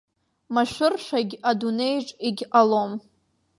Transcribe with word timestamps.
Машәыршәагь 0.53 1.35
адунеиаҿ 1.49 2.07
егьҟалом. 2.25 2.91